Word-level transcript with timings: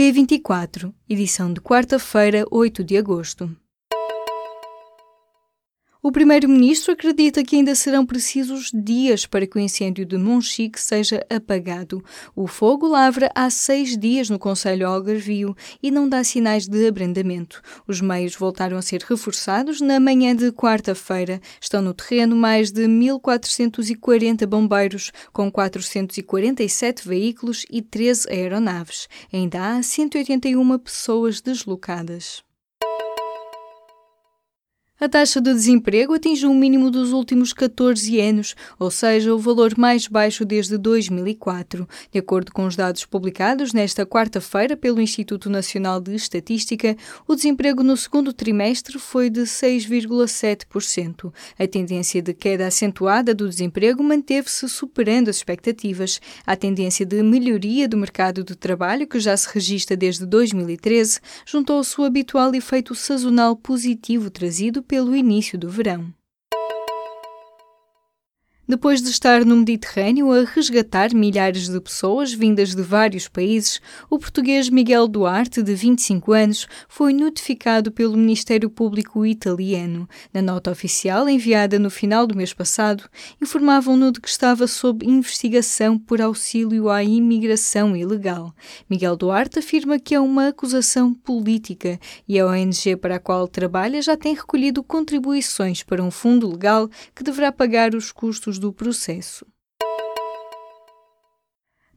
P24, 0.00 0.94
edição 1.06 1.52
de 1.52 1.60
quarta-feira, 1.60 2.46
8 2.50 2.82
de 2.82 2.96
agosto. 2.96 3.54
O 6.02 6.10
primeiro-ministro 6.10 6.92
acredita 6.92 7.44
que 7.44 7.56
ainda 7.56 7.74
serão 7.74 8.06
precisos 8.06 8.70
dias 8.72 9.26
para 9.26 9.46
que 9.46 9.58
o 9.58 9.60
incêndio 9.60 10.06
de 10.06 10.16
Monchique 10.16 10.80
seja 10.80 11.22
apagado. 11.28 12.02
O 12.34 12.46
fogo 12.46 12.88
lavra 12.88 13.30
há 13.34 13.50
seis 13.50 13.98
dias 13.98 14.30
no 14.30 14.38
Conselho 14.38 14.88
Algarvio 14.88 15.54
e 15.82 15.90
não 15.90 16.08
dá 16.08 16.24
sinais 16.24 16.66
de 16.66 16.88
abrandamento. 16.88 17.60
Os 17.86 18.00
meios 18.00 18.34
voltaram 18.34 18.78
a 18.78 18.82
ser 18.82 19.02
reforçados 19.02 19.82
na 19.82 20.00
manhã 20.00 20.34
de 20.34 20.50
quarta-feira. 20.50 21.38
Estão 21.60 21.82
no 21.82 21.92
terreno 21.92 22.34
mais 22.34 22.72
de 22.72 22.86
1.440 22.86 24.46
bombeiros, 24.46 25.12
com 25.34 25.52
447 25.52 27.06
veículos 27.06 27.66
e 27.70 27.82
13 27.82 28.26
aeronaves. 28.30 29.06
Ainda 29.30 29.76
há 29.76 29.82
181 29.82 30.78
pessoas 30.78 31.42
deslocadas. 31.42 32.42
A 35.02 35.08
taxa 35.08 35.40
de 35.40 35.54
desemprego 35.54 36.12
atinge 36.12 36.44
o 36.44 36.52
mínimo 36.52 36.90
dos 36.90 37.12
últimos 37.12 37.54
14 37.54 38.20
anos, 38.20 38.54
ou 38.78 38.90
seja, 38.90 39.34
o 39.34 39.38
valor 39.38 39.72
mais 39.78 40.06
baixo 40.06 40.44
desde 40.44 40.76
2004. 40.76 41.88
De 42.12 42.18
acordo 42.18 42.52
com 42.52 42.66
os 42.66 42.76
dados 42.76 43.06
publicados 43.06 43.72
nesta 43.72 44.04
quarta-feira 44.04 44.76
pelo 44.76 45.00
Instituto 45.00 45.48
Nacional 45.48 46.02
de 46.02 46.14
Estatística, 46.14 46.94
o 47.26 47.34
desemprego 47.34 47.82
no 47.82 47.96
segundo 47.96 48.30
trimestre 48.30 48.98
foi 48.98 49.30
de 49.30 49.40
6,7%. 49.40 51.32
A 51.58 51.66
tendência 51.66 52.20
de 52.20 52.34
queda 52.34 52.66
acentuada 52.66 53.34
do 53.34 53.48
desemprego 53.48 54.02
manteve-se 54.02 54.68
superando 54.68 55.30
as 55.30 55.36
expectativas. 55.36 56.20
A 56.44 56.54
tendência 56.54 57.06
de 57.06 57.22
melhoria 57.22 57.88
do 57.88 57.96
mercado 57.96 58.44
de 58.44 58.54
trabalho, 58.54 59.08
que 59.08 59.18
já 59.18 59.34
se 59.34 59.48
registra 59.50 59.96
desde 59.96 60.26
2013, 60.26 61.20
juntou-se 61.46 61.98
o 61.98 62.04
habitual 62.04 62.54
efeito 62.54 62.94
sazonal 62.94 63.56
positivo 63.56 64.28
trazido 64.28 64.84
pelo 64.90 65.14
início 65.14 65.56
do 65.56 65.70
verão. 65.70 66.12
Depois 68.70 69.02
de 69.02 69.10
estar 69.10 69.44
no 69.44 69.56
Mediterrâneo 69.56 70.30
a 70.30 70.44
resgatar 70.44 71.12
milhares 71.12 71.68
de 71.68 71.80
pessoas 71.80 72.32
vindas 72.32 72.72
de 72.72 72.82
vários 72.82 73.26
países, 73.26 73.80
o 74.08 74.16
português 74.16 74.70
Miguel 74.70 75.08
Duarte, 75.08 75.60
de 75.60 75.74
25 75.74 76.32
anos, 76.32 76.68
foi 76.88 77.12
notificado 77.12 77.90
pelo 77.90 78.16
Ministério 78.16 78.70
Público 78.70 79.26
italiano. 79.26 80.08
Na 80.32 80.40
nota 80.40 80.70
oficial 80.70 81.28
enviada 81.28 81.80
no 81.80 81.90
final 81.90 82.28
do 82.28 82.36
mês 82.36 82.54
passado, 82.54 83.10
informavam-no 83.42 84.12
de 84.12 84.20
que 84.20 84.28
estava 84.28 84.68
sob 84.68 85.04
investigação 85.04 85.98
por 85.98 86.22
auxílio 86.22 86.88
à 86.88 87.02
imigração 87.02 87.96
ilegal. 87.96 88.54
Miguel 88.88 89.16
Duarte 89.16 89.58
afirma 89.58 89.98
que 89.98 90.14
é 90.14 90.20
uma 90.20 90.46
acusação 90.46 91.12
política 91.12 91.98
e 92.28 92.38
a 92.38 92.46
ONG 92.46 92.94
para 92.94 93.16
a 93.16 93.18
qual 93.18 93.48
trabalha 93.48 94.00
já 94.00 94.16
tem 94.16 94.32
recolhido 94.32 94.80
contribuições 94.84 95.82
para 95.82 96.04
um 96.04 96.10
fundo 96.12 96.48
legal 96.48 96.88
que 97.16 97.24
deverá 97.24 97.50
pagar 97.50 97.96
os 97.96 98.12
custos 98.12 98.59
do 98.60 98.72
processo. 98.72 99.46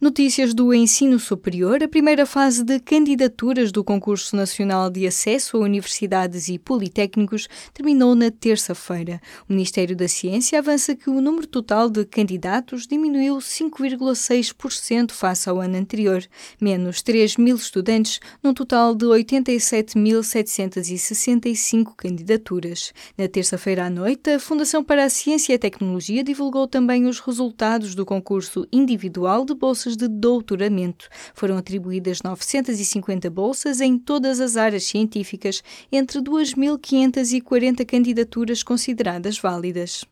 Notícias 0.03 0.53
do 0.53 0.71
ensino 0.73 1.17
superior. 1.17 1.81
A 1.81 1.87
primeira 1.87 2.25
fase 2.25 2.61
de 2.61 2.77
candidaturas 2.77 3.71
do 3.71 3.85
Concurso 3.85 4.35
Nacional 4.35 4.89
de 4.89 5.07
Acesso 5.07 5.55
a 5.55 5.61
Universidades 5.61 6.49
e 6.49 6.59
Politécnicos 6.59 7.47
terminou 7.73 8.13
na 8.13 8.29
terça-feira. 8.29 9.21
O 9.47 9.53
Ministério 9.53 9.95
da 9.95 10.09
Ciência 10.09 10.59
avança 10.59 10.93
que 10.93 11.09
o 11.09 11.21
número 11.21 11.47
total 11.47 11.89
de 11.89 12.03
candidatos 12.03 12.85
diminuiu 12.85 13.37
5,6% 13.37 15.11
face 15.11 15.49
ao 15.49 15.61
ano 15.61 15.77
anterior, 15.77 16.21
menos 16.59 17.01
3 17.01 17.37
mil 17.37 17.55
estudantes, 17.55 18.19
num 18.43 18.53
total 18.53 18.93
de 18.93 19.05
87.765 19.05 21.93
candidaturas. 21.95 22.91
Na 23.17 23.29
terça-feira 23.29 23.85
à 23.85 23.89
noite, 23.89 24.31
a 24.31 24.39
Fundação 24.39 24.83
para 24.83 25.05
a 25.05 25.09
Ciência 25.09 25.53
e 25.53 25.55
a 25.55 25.59
Tecnologia 25.59 26.25
divulgou 26.25 26.67
também 26.67 27.05
os 27.05 27.21
resultados 27.21 27.95
do 27.95 28.05
concurso 28.05 28.67
individual 28.69 29.45
de 29.45 29.55
bolsas 29.55 29.92
bolsas 29.93 29.97
de 29.97 30.07
doutoramento. 30.07 31.07
Foram 31.33 31.57
atribuídas 31.57 32.21
950 32.21 33.29
bolsas 33.29 33.81
em 33.81 33.97
todas 33.97 34.39
as 34.39 34.57
áreas 34.57 34.83
científicas, 34.83 35.63
entre 35.91 36.19
2.540 36.19 37.85
candidaturas 37.85 38.63
consideradas 38.63 39.39
válidas. 39.39 40.05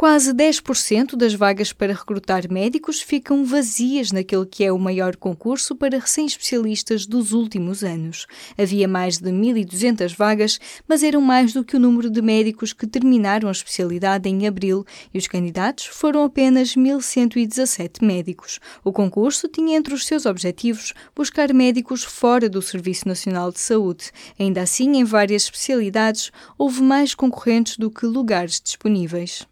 Quase 0.00 0.32
10% 0.32 1.16
das 1.16 1.34
vagas 1.34 1.72
para 1.72 1.92
recrutar 1.92 2.48
médicos 2.48 3.00
ficam 3.00 3.44
vazias 3.44 4.12
naquele 4.12 4.46
que 4.46 4.62
é 4.62 4.70
o 4.70 4.78
maior 4.78 5.16
concurso 5.16 5.74
para 5.74 5.98
recém-especialistas 5.98 7.04
dos 7.04 7.32
últimos 7.32 7.82
anos. 7.82 8.24
Havia 8.56 8.86
mais 8.86 9.18
de 9.18 9.32
1.200 9.32 10.14
vagas, 10.16 10.60
mas 10.86 11.02
eram 11.02 11.20
mais 11.20 11.52
do 11.52 11.64
que 11.64 11.74
o 11.74 11.80
número 11.80 12.08
de 12.08 12.22
médicos 12.22 12.72
que 12.72 12.86
terminaram 12.86 13.48
a 13.48 13.50
especialidade 13.50 14.28
em 14.28 14.46
abril 14.46 14.84
e 15.12 15.18
os 15.18 15.26
candidatos 15.26 15.86
foram 15.86 16.22
apenas 16.22 16.76
1.117 16.76 18.00
médicos. 18.00 18.60
O 18.84 18.92
concurso 18.92 19.48
tinha 19.48 19.76
entre 19.76 19.94
os 19.94 20.06
seus 20.06 20.26
objetivos 20.26 20.94
buscar 21.12 21.52
médicos 21.52 22.04
fora 22.04 22.48
do 22.48 22.62
Serviço 22.62 23.08
Nacional 23.08 23.50
de 23.50 23.58
Saúde. 23.58 24.12
Ainda 24.38 24.62
assim, 24.62 24.96
em 24.96 25.02
várias 25.02 25.42
especialidades, 25.42 26.30
houve 26.56 26.82
mais 26.82 27.16
concorrentes 27.16 27.76
do 27.76 27.90
que 27.90 28.06
lugares 28.06 28.60
disponíveis. 28.60 29.44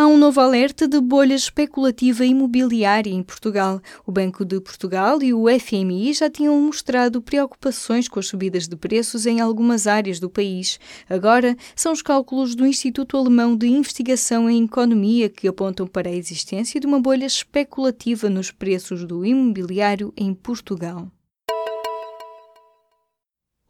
Há 0.00 0.06
um 0.06 0.16
novo 0.16 0.40
alerta 0.40 0.88
de 0.88 0.98
bolha 0.98 1.34
especulativa 1.34 2.24
imobiliária 2.24 3.10
em 3.10 3.22
Portugal. 3.22 3.82
O 4.06 4.10
Banco 4.10 4.46
de 4.46 4.58
Portugal 4.58 5.22
e 5.22 5.34
o 5.34 5.44
FMI 5.46 6.14
já 6.14 6.30
tinham 6.30 6.58
mostrado 6.58 7.20
preocupações 7.20 8.08
com 8.08 8.18
as 8.18 8.26
subidas 8.26 8.66
de 8.66 8.76
preços 8.76 9.26
em 9.26 9.40
algumas 9.40 9.86
áreas 9.86 10.18
do 10.18 10.30
país. 10.30 10.80
Agora, 11.06 11.54
são 11.76 11.92
os 11.92 12.00
cálculos 12.00 12.54
do 12.54 12.66
Instituto 12.66 13.14
Alemão 13.14 13.54
de 13.54 13.66
Investigação 13.66 14.48
em 14.48 14.64
Economia 14.64 15.28
que 15.28 15.46
apontam 15.46 15.86
para 15.86 16.08
a 16.08 16.16
existência 16.16 16.80
de 16.80 16.86
uma 16.86 16.98
bolha 16.98 17.26
especulativa 17.26 18.30
nos 18.30 18.50
preços 18.50 19.04
do 19.04 19.22
imobiliário 19.22 20.14
em 20.16 20.32
Portugal. 20.32 21.12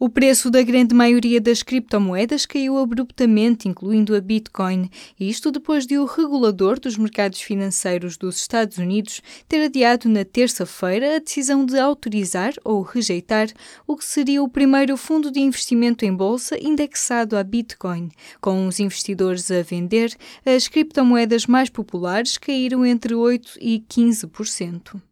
O 0.02 0.08
preço 0.08 0.50
da 0.50 0.62
grande 0.62 0.94
maioria 0.94 1.38
das 1.38 1.62
criptomoedas 1.62 2.46
caiu 2.46 2.78
abruptamente, 2.78 3.68
incluindo 3.68 4.16
a 4.16 4.20
Bitcoin, 4.22 4.88
isto 5.20 5.52
depois 5.52 5.86
de 5.86 5.98
o 5.98 6.06
regulador 6.06 6.80
dos 6.80 6.96
mercados 6.96 7.42
financeiros 7.42 8.16
dos 8.16 8.36
Estados 8.36 8.78
Unidos 8.78 9.20
ter 9.46 9.62
adiado 9.62 10.08
na 10.08 10.24
terça-feira 10.24 11.16
a 11.16 11.18
decisão 11.18 11.66
de 11.66 11.78
autorizar 11.78 12.54
ou 12.64 12.80
rejeitar 12.80 13.48
o 13.86 13.94
que 13.94 14.06
seria 14.06 14.42
o 14.42 14.48
primeiro 14.48 14.96
fundo 14.96 15.30
de 15.30 15.40
investimento 15.40 16.02
em 16.02 16.16
bolsa 16.16 16.56
indexado 16.58 17.36
à 17.36 17.44
Bitcoin. 17.44 18.08
Com 18.40 18.66
os 18.66 18.80
investidores 18.80 19.50
a 19.50 19.60
vender, 19.60 20.16
as 20.46 20.66
criptomoedas 20.66 21.44
mais 21.44 21.68
populares 21.68 22.38
caíram 22.38 22.86
entre 22.86 23.12
8% 23.12 23.58
e 23.60 23.84
15%. 23.86 25.09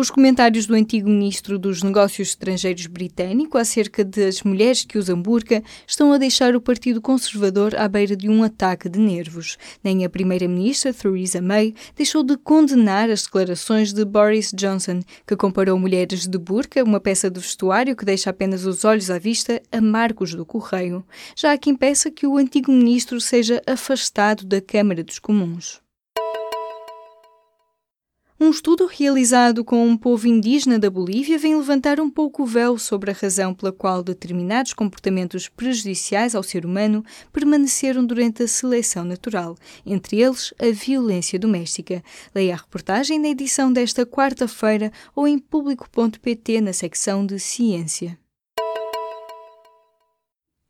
Os 0.00 0.10
comentários 0.10 0.64
do 0.64 0.76
antigo 0.76 1.10
ministro 1.10 1.58
dos 1.58 1.82
Negócios 1.82 2.28
Estrangeiros 2.28 2.86
britânico 2.86 3.58
acerca 3.58 4.04
das 4.04 4.44
mulheres 4.44 4.84
que 4.84 4.96
usam 4.96 5.20
burca 5.20 5.60
estão 5.84 6.12
a 6.12 6.18
deixar 6.18 6.54
o 6.54 6.60
Partido 6.60 7.00
Conservador 7.00 7.74
à 7.74 7.88
beira 7.88 8.14
de 8.14 8.28
um 8.28 8.44
ataque 8.44 8.88
de 8.88 9.00
nervos. 9.00 9.58
Nem 9.82 10.04
a 10.04 10.08
primeira-ministra 10.08 10.94
Theresa 10.94 11.42
May 11.42 11.74
deixou 11.96 12.22
de 12.22 12.36
condenar 12.36 13.10
as 13.10 13.24
declarações 13.24 13.92
de 13.92 14.04
Boris 14.04 14.52
Johnson, 14.54 15.00
que 15.26 15.34
comparou 15.34 15.76
mulheres 15.76 16.28
de 16.28 16.38
burca, 16.38 16.84
uma 16.84 17.00
peça 17.00 17.28
de 17.28 17.40
vestuário 17.40 17.96
que 17.96 18.04
deixa 18.04 18.30
apenas 18.30 18.64
os 18.64 18.84
olhos 18.84 19.10
à 19.10 19.18
vista, 19.18 19.60
a 19.72 19.80
marcos 19.80 20.32
do 20.32 20.46
correio. 20.46 21.04
Já 21.34 21.50
há 21.50 21.58
quem 21.58 21.74
peça 21.74 22.08
que 22.08 22.24
o 22.24 22.36
antigo 22.36 22.70
ministro 22.70 23.20
seja 23.20 23.60
afastado 23.66 24.46
da 24.46 24.60
Câmara 24.60 25.02
dos 25.02 25.18
Comuns. 25.18 25.87
Um 28.40 28.50
estudo 28.50 28.86
realizado 28.86 29.64
com 29.64 29.84
um 29.84 29.96
povo 29.96 30.28
indígena 30.28 30.78
da 30.78 30.88
Bolívia 30.88 31.36
vem 31.36 31.56
levantar 31.56 31.98
um 31.98 32.08
pouco 32.08 32.44
o 32.44 32.46
véu 32.46 32.78
sobre 32.78 33.10
a 33.10 33.14
razão 33.14 33.52
pela 33.52 33.72
qual 33.72 34.00
determinados 34.00 34.72
comportamentos 34.72 35.48
prejudiciais 35.48 36.36
ao 36.36 36.42
ser 36.44 36.64
humano 36.64 37.04
permaneceram 37.32 38.06
durante 38.06 38.44
a 38.44 38.46
seleção 38.46 39.02
natural, 39.02 39.56
entre 39.84 40.20
eles 40.20 40.54
a 40.56 40.70
violência 40.70 41.36
doméstica. 41.36 42.00
Leia 42.32 42.54
a 42.54 42.58
reportagem 42.58 43.18
na 43.18 43.28
edição 43.28 43.72
desta 43.72 44.06
quarta-feira 44.06 44.92
ou 45.16 45.26
em 45.26 45.36
público.pt 45.36 46.60
na 46.60 46.72
secção 46.72 47.26
de 47.26 47.40
Ciência. 47.40 48.16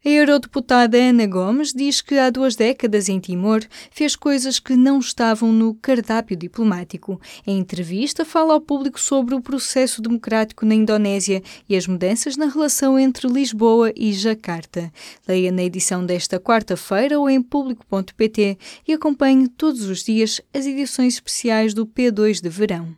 A 0.04 0.08
eurodeputada 0.08 0.96
Ana 0.96 1.26
Gomes 1.26 1.72
diz 1.72 2.00
que 2.00 2.14
há 2.14 2.30
duas 2.30 2.54
décadas 2.54 3.08
em 3.08 3.18
Timor 3.18 3.64
fez 3.90 4.14
coisas 4.14 4.60
que 4.60 4.76
não 4.76 5.00
estavam 5.00 5.52
no 5.52 5.74
cardápio 5.74 6.36
diplomático. 6.36 7.20
Em 7.44 7.58
entrevista, 7.58 8.24
fala 8.24 8.54
ao 8.54 8.60
público 8.60 9.00
sobre 9.00 9.34
o 9.34 9.42
processo 9.42 10.00
democrático 10.00 10.64
na 10.64 10.76
Indonésia 10.76 11.42
e 11.68 11.74
as 11.74 11.88
mudanças 11.88 12.36
na 12.36 12.46
relação 12.46 12.96
entre 12.96 13.26
Lisboa 13.26 13.92
e 13.96 14.12
Jacarta. 14.12 14.92
Leia 15.26 15.50
na 15.50 15.64
edição 15.64 16.06
desta 16.06 16.38
quarta-feira 16.38 17.18
ou 17.18 17.28
em 17.28 17.42
público.pt 17.42 18.56
e 18.86 18.92
acompanhe 18.92 19.48
todos 19.48 19.82
os 19.82 20.04
dias 20.04 20.40
as 20.54 20.64
edições 20.64 21.14
especiais 21.14 21.74
do 21.74 21.84
P2 21.84 22.40
de 22.40 22.48
verão. 22.48 22.96